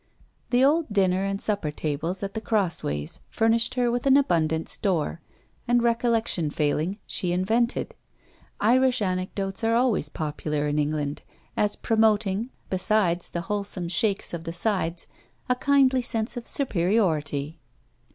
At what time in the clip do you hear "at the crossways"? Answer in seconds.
2.23-3.21